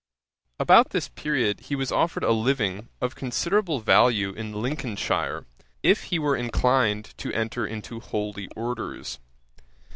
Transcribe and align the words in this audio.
]About 0.59 0.89
this 0.89 1.09
period 1.09 1.59
he 1.59 1.75
was 1.75 1.91
offered 1.91 2.23
a 2.23 2.31
living 2.31 2.89
of 2.99 3.13
considerable 3.13 3.81
value 3.81 4.31
in 4.31 4.51
Lincolnshire, 4.59 5.45
if 5.83 6.05
he 6.05 6.17
were 6.17 6.35
inclined 6.35 7.13
to 7.17 7.31
enter 7.33 7.67
into 7.67 7.99
holy 7.99 8.47
orders. 8.55 9.19